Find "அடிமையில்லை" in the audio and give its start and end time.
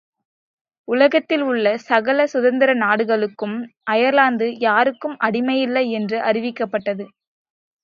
5.23-5.85